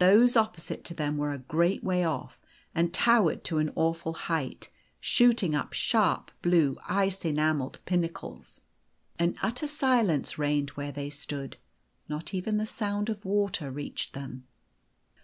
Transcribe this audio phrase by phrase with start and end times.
[0.00, 2.40] Those opposite to them were a great way off,
[2.74, 4.68] and towered to an awful height,
[5.00, 8.62] shooting up sharp, blue, ice enamelled pinnacles.
[9.16, 11.56] An utter silence reigned where they stood.
[12.08, 14.48] Not even the sound of water reached them.